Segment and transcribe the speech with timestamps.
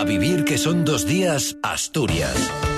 [0.00, 2.69] A vivir que son dos días, Asturias.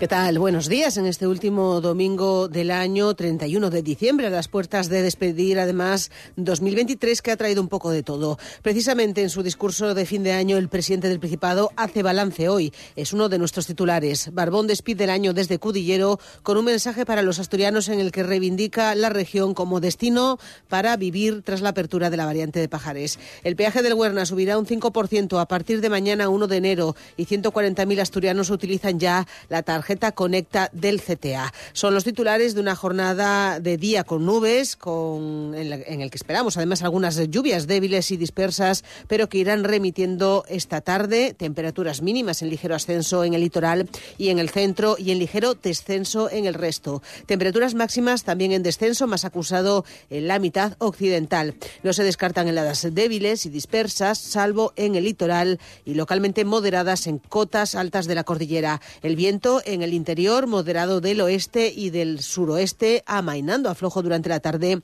[0.00, 0.38] ¿Qué tal?
[0.38, 5.02] Buenos días en este último domingo del año 31 de diciembre, a las puertas de
[5.02, 8.38] despedir además 2023 que ha traído un poco de todo.
[8.62, 12.72] Precisamente en su discurso de fin de año el presidente del Principado hace balance hoy.
[12.96, 14.30] Es uno de nuestros titulares.
[14.32, 18.22] Barbón despide el año desde Cudillero con un mensaje para los asturianos en el que
[18.22, 20.38] reivindica la región como destino
[20.70, 23.18] para vivir tras la apertura de la variante de Pajares.
[23.44, 27.26] El peaje del Huerna subirá un 5% a partir de mañana 1 de enero y
[27.26, 31.52] 140.000 asturianos utilizan ya la tarjeta Conecta del CTA.
[31.72, 36.56] Son los titulares de una jornada de día con nubes, con, en, el que esperamos
[36.56, 41.34] además algunas lluvias débiles y dispersas, pero que irán remitiendo esta tarde.
[41.36, 45.54] Temperaturas mínimas en ligero ascenso en el litoral y en el centro y en ligero
[45.54, 47.02] descenso en el resto.
[47.26, 51.54] Temperaturas máximas también en descenso, más acusado en la mitad occidental.
[51.82, 57.18] No se descartan heladas débiles y dispersas, salvo en el litoral y localmente moderadas en
[57.18, 58.80] cotas altas de la cordillera.
[59.02, 64.02] El viento en en el interior, moderado del oeste y del suroeste, amainando a flojo
[64.02, 64.82] durante la tarde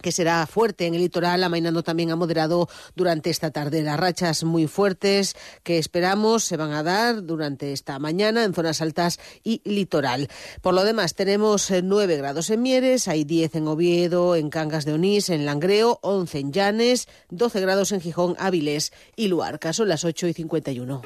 [0.00, 3.82] que será fuerte en el litoral, amainando también a moderado durante esta tarde.
[3.82, 8.80] Las rachas muy fuertes que esperamos se van a dar durante esta mañana en zonas
[8.80, 10.28] altas y litoral.
[10.62, 14.86] Por lo demás, tenemos 9 eh, grados en Mieres, hay 10 en Oviedo, en Cangas
[14.86, 19.74] de Onís, en Langreo, 11 en Llanes, 12 grados en Gijón, Áviles y Luarca.
[19.74, 21.02] Son las 8 y 51.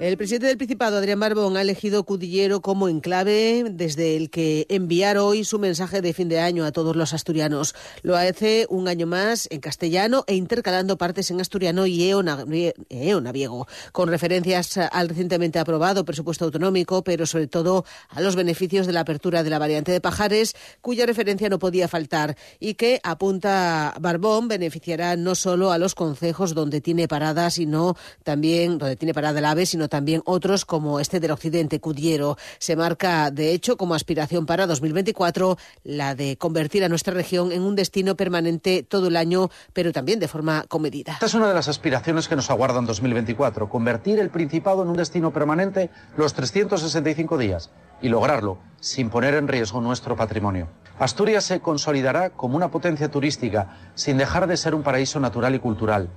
[0.00, 5.18] El presidente del Principado, Adrián Barbón, ha elegido Cudillero como enclave desde el que enviar
[5.18, 7.74] hoy su mensaje de fin de año a todos los asturianos.
[8.02, 14.08] Lo hace un año más en castellano e intercalando partes en asturiano y eonaviego, con
[14.08, 19.42] referencias al recientemente aprobado presupuesto autonómico, pero sobre todo a los beneficios de la apertura
[19.42, 25.16] de la variante de Pajares, cuya referencia no podía faltar y que, apunta Barbón, beneficiará
[25.16, 29.66] no solo a los concejos donde tiene parada, sino también donde tiene parada el AVE,
[29.66, 32.36] sino también otros como este del occidente, Cudiero.
[32.58, 37.62] Se marca, de hecho, como aspiración para 2024 la de convertir a nuestra región en
[37.62, 41.14] un destino permanente todo el año, pero también de forma comedida.
[41.14, 44.96] Esta es una de las aspiraciones que nos aguardan 2024, convertir el Principado en un
[44.96, 47.70] destino permanente los 365 días
[48.00, 50.68] y lograrlo sin poner en riesgo nuestro patrimonio.
[50.98, 55.58] Asturias se consolidará como una potencia turística sin dejar de ser un paraíso natural y
[55.58, 56.08] cultural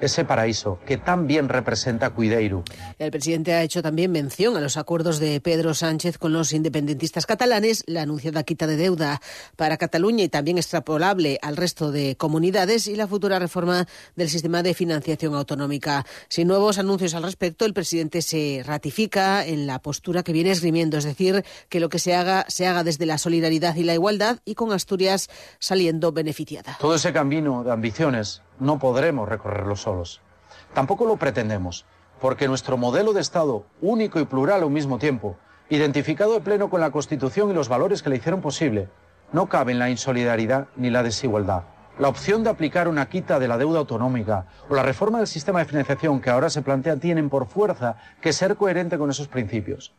[0.00, 2.64] ese paraíso que tan bien representa Cuideiru.
[2.98, 7.26] El presidente ha hecho también mención a los acuerdos de Pedro Sánchez con los independentistas
[7.26, 9.20] catalanes, la anunciada quita de deuda
[9.56, 14.62] para Cataluña y también extrapolable al resto de comunidades y la futura reforma del sistema
[14.62, 16.04] de financiación autonómica.
[16.28, 20.98] Sin nuevos anuncios al respecto, el presidente se ratifica en la postura que viene esgrimiendo,
[20.98, 24.38] es decir, que lo que se haga se haga desde la solidaridad y la igualdad
[24.44, 25.28] y con Asturias
[25.58, 26.76] saliendo beneficiada.
[26.80, 30.22] Todo ese camino de ambiciones no podremos recorrerlo solos.
[30.72, 31.84] Tampoco lo pretendemos,
[32.20, 35.36] porque nuestro modelo de Estado, único y plural a un mismo tiempo,
[35.68, 38.88] identificado de pleno con la Constitución y los valores que le hicieron posible,
[39.32, 41.64] no cabe en la insolidaridad ni la desigualdad.
[41.98, 45.60] La opción de aplicar una quita de la deuda autonómica o la reforma del sistema
[45.60, 49.92] de financiación que ahora se plantea tienen por fuerza que ser coherente con esos principios.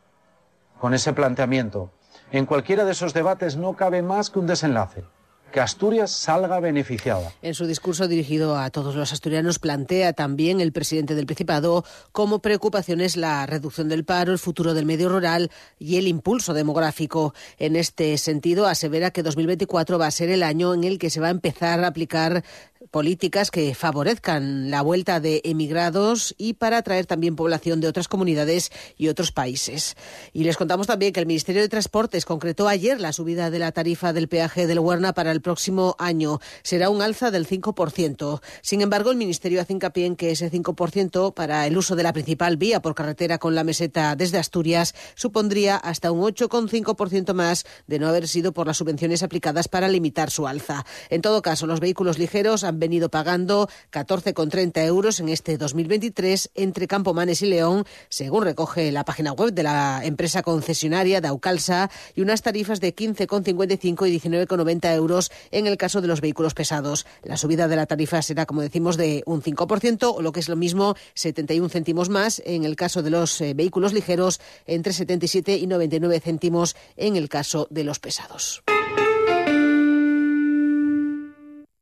[0.78, 1.90] Con ese planteamiento,
[2.32, 5.04] en cualquiera de esos debates no cabe más que un desenlace
[5.52, 7.32] que Asturias salga beneficiada.
[7.42, 12.40] En su discurso dirigido a todos los asturianos plantea también el presidente del Principado como
[12.40, 17.34] preocupaciones la reducción del paro, el futuro del medio rural y el impulso demográfico.
[17.58, 21.20] En este sentido, asevera que 2024 va a ser el año en el que se
[21.20, 22.44] va a empezar a aplicar
[22.90, 28.70] políticas que favorezcan la vuelta de emigrados y para atraer también población de otras comunidades
[28.96, 29.96] y otros países.
[30.32, 33.72] Y les contamos también que el Ministerio de Transportes concretó ayer la subida de la
[33.72, 36.40] tarifa del peaje del Huerna para el próximo año.
[36.62, 38.40] Será un alza del 5%.
[38.62, 42.12] Sin embargo, el Ministerio hace hincapié en que ese 5% para el uso de la
[42.12, 47.98] principal vía por carretera con la meseta desde Asturias supondría hasta un 8,5% más de
[47.98, 50.84] no haber sido por las subvenciones aplicadas para limitar su alza.
[51.10, 56.86] En todo caso, los vehículos ligeros han venido pagando 14,30 euros en este 2023 entre
[56.86, 62.42] Campomanes y León, según recoge la página web de la empresa concesionaria Daucalsa, y unas
[62.42, 67.06] tarifas de 15,55 y 19,90 euros en el caso de los vehículos pesados.
[67.22, 70.48] La subida de la tarifa será, como decimos, de un 5%, o lo que es
[70.48, 75.56] lo mismo, 71 céntimos más en el caso de los eh, vehículos ligeros, entre 77
[75.56, 78.62] y 99 céntimos en el caso de los pesados.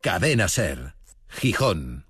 [0.04, 0.96] Cadena Ser,
[1.30, 2.04] Gijón.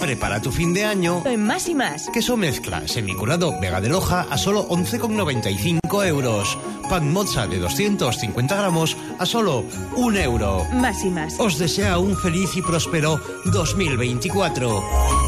[0.00, 2.08] Prepara tu fin de año en Más y Más.
[2.08, 6.56] Queso mezcla semicurado Vega de Loja a solo 11,95 euros.
[6.88, 9.66] pan moza de 250 gramos a solo
[9.96, 10.64] un euro.
[10.72, 11.38] Más y más.
[11.38, 15.23] Os desea un feliz y próspero 2024.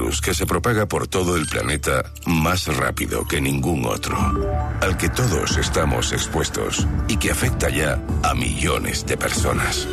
[0.00, 4.16] Virus que se propaga por todo el planeta más rápido que ningún otro,
[4.80, 9.86] al que todos estamos expuestos y que afecta ya a millones de personas.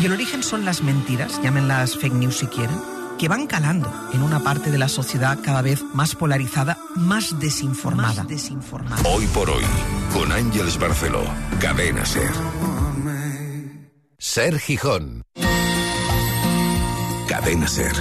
[0.00, 2.76] Y el origen son las mentiras, llámenlas fake news si quieren,
[3.16, 8.24] que van calando en una parte de la sociedad cada vez más polarizada, más desinformada.
[8.24, 9.02] Más desinformada.
[9.08, 9.64] Hoy por hoy,
[10.12, 11.22] con Ángeles Barceló,
[11.60, 12.32] Cadena Ser.
[14.18, 15.22] Ser Gijón.
[17.28, 17.94] Cadena Ser.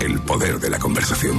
[0.00, 1.38] El poder de la conversación.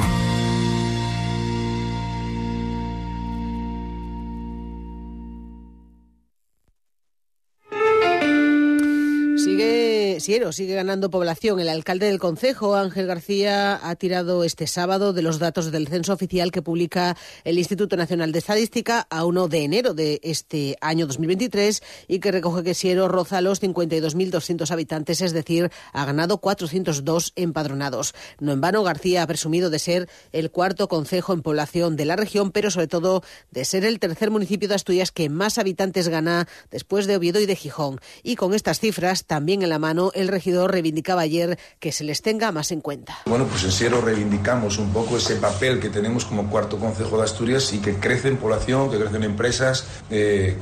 [10.22, 11.60] Siero sigue ganando población.
[11.60, 16.14] El alcalde del concejo, Ángel García, ha tirado este sábado de los datos del censo
[16.14, 21.08] oficial que publica el Instituto Nacional de Estadística a 1 de enero de este año
[21.08, 27.34] 2023 y que recoge que Siero roza los 52.200 habitantes, es decir, ha ganado 402
[27.36, 28.14] empadronados.
[28.40, 32.16] No en vano, García ha presumido de ser el cuarto concejo en población de la
[32.16, 36.48] región, pero sobre todo de ser el tercer municipio de Asturias que más habitantes gana
[36.70, 38.00] después de Oviedo y de Gijón.
[38.22, 42.22] Y con estas cifras, también en la mano, el regidor reivindicaba ayer que se les
[42.22, 43.18] tenga más en cuenta.
[43.26, 47.24] Bueno, pues en Siero reivindicamos un poco ese papel que tenemos como cuarto concejo de
[47.24, 50.56] Asturias y que crece en población, que crece en empresas, eh,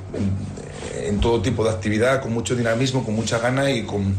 [0.96, 4.16] en todo tipo de actividad, con mucho dinamismo, con mucha gana y, con,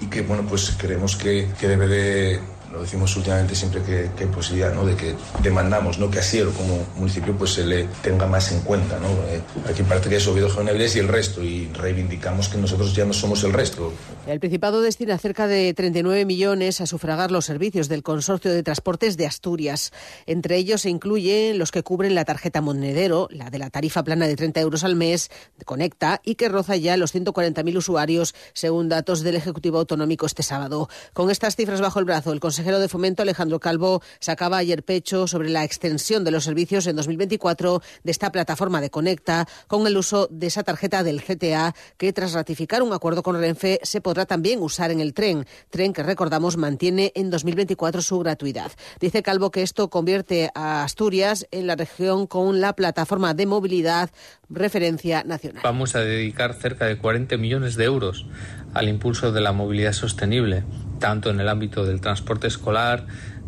[0.00, 2.40] y que, bueno, pues creemos que, que debe de
[2.72, 4.86] lo decimos últimamente siempre que, que hay posibilidad ¿no?
[4.86, 6.10] de que demandamos ¿no?
[6.10, 8.98] que Asiero como municipio pues se le tenga más en cuenta.
[8.98, 9.08] ¿no?
[9.28, 13.12] Eh, aquí que es Oviedo Genebles y el resto y reivindicamos que nosotros ya no
[13.12, 13.92] somos el resto.
[14.26, 19.16] El Principado destina cerca de 39 millones a sufragar los servicios del Consorcio de Transportes
[19.16, 19.92] de Asturias.
[20.26, 24.26] Entre ellos se incluyen los que cubren la tarjeta monedero, la de la tarifa plana
[24.26, 25.30] de 30 euros al mes,
[25.64, 30.88] Conecta, y que roza ya los 140.000 usuarios, según datos del Ejecutivo Autonómico este sábado.
[31.12, 35.26] Con estas cifras bajo el brazo, el consejero de Fomento, Alejandro Calvo, sacaba ayer pecho
[35.26, 39.96] sobre la extensión de los servicios en 2024 de esta plataforma de Conecta con el
[39.96, 44.26] uso de esa tarjeta del GTA que tras ratificar un acuerdo con Renfe se podrá
[44.26, 48.70] también usar en el tren, tren que recordamos mantiene en 2024 su gratuidad.
[49.00, 54.10] Dice Calvo que esto convierte a Asturias en la región con la plataforma de movilidad
[54.48, 55.62] referencia nacional.
[55.64, 58.24] Vamos a dedicar cerca de 40 millones de euros
[58.72, 60.62] al impulso de la movilidad sostenible,
[61.02, 63.06] tanto en el ámbito del transporte escolar,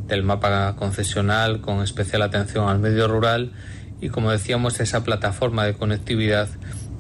[0.08, 3.52] del mapa concesional, con especial atención al medio rural
[4.00, 6.48] y, como decíamos, esa plataforma de conectividad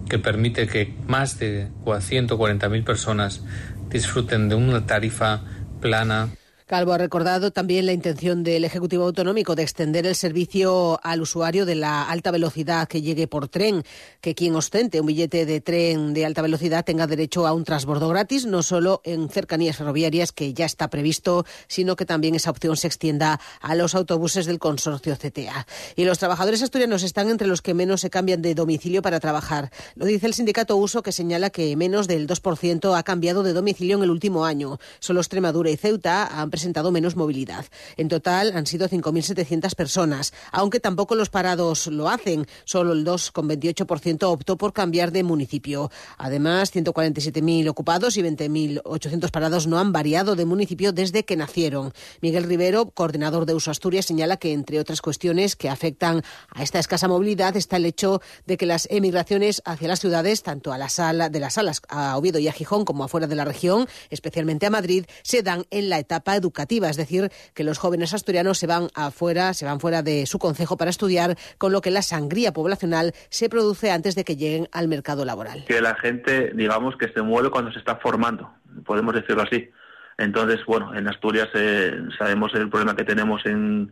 [0.08, 3.42] que permite que más de 140.000 personas
[3.90, 5.40] disfruten de una tarifa
[5.80, 6.28] plana
[6.66, 11.66] Calvo ha recordado también la intención del Ejecutivo Autonómico de extender el servicio al usuario
[11.66, 13.84] de la alta velocidad que llegue por tren,
[14.22, 18.08] que quien ostente un billete de tren de alta velocidad tenga derecho a un transbordo
[18.08, 22.78] gratis, no solo en cercanías ferroviarias, que ya está previsto, sino que también esa opción
[22.78, 25.66] se extienda a los autobuses del consorcio CTA.
[25.96, 29.70] Y los trabajadores asturianos están entre los que menos se cambian de domicilio para trabajar.
[29.96, 33.98] Lo dice el sindicato Uso, que señala que menos del 2% ha cambiado de domicilio
[33.98, 34.78] en el último año.
[34.98, 37.66] Solo Extremadura y Ceuta han presentado menos movilidad.
[37.96, 42.46] En total han sido 5.700 personas, aunque tampoco los parados lo hacen.
[42.64, 45.90] Solo el 2,28% optó por cambiar de municipio.
[46.16, 51.92] Además, 147.000 ocupados y 20.800 parados no han variado de municipio desde que nacieron.
[52.20, 56.78] Miguel Rivero, coordinador de Uso Asturias, señala que, entre otras cuestiones que afectan a esta
[56.78, 60.88] escasa movilidad, está el hecho de que las emigraciones hacia las ciudades, tanto a la
[60.88, 64.66] sala de las salas a Oviedo y a Gijón como afuera de la región, especialmente
[64.66, 68.66] a Madrid, se dan en la etapa educativa, es decir, que los jóvenes asturianos se
[68.66, 72.52] van afuera, se van fuera de su concejo para estudiar, con lo que la sangría
[72.52, 75.64] poblacional se produce antes de que lleguen al mercado laboral.
[75.66, 78.52] Que la gente, digamos, que se mueve cuando se está formando,
[78.84, 79.70] podemos decirlo así.
[80.18, 83.90] Entonces, bueno, en Asturias eh, sabemos el problema que tenemos en,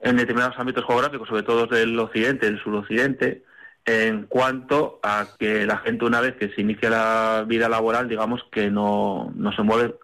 [0.00, 3.44] en determinados ámbitos geográficos, sobre todo del occidente, del suroccidente,
[3.84, 8.44] en cuanto a que la gente una vez que se inicia la vida laboral, digamos
[8.52, 9.94] que no, no se mueve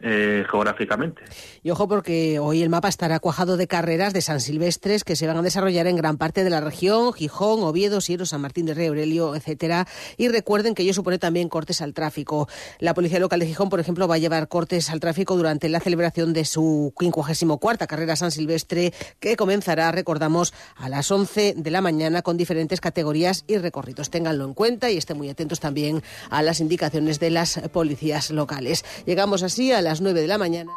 [0.00, 1.22] eh, geográficamente.
[1.62, 5.26] Y ojo porque hoy el mapa estará cuajado de carreras de San Silvestres que se
[5.26, 8.74] van a desarrollar en gran parte de la región, Gijón, Oviedo, Siero, San Martín de
[8.74, 9.88] Rey, Aurelio, etcétera.
[10.16, 12.48] Y recuerden que ello supone también cortes al tráfico.
[12.78, 15.80] La Policía Local de Gijón, por ejemplo, va a llevar cortes al tráfico durante la
[15.80, 21.80] celebración de su 54 carrera San Silvestre que comenzará, recordamos, a las 11 de la
[21.80, 24.10] mañana con diferentes categorías y recorridos.
[24.10, 28.84] Ténganlo en cuenta y estén muy atentos también a las indicaciones de las policías locales.
[29.06, 30.72] Llegamos así a la las 9 de la mañana.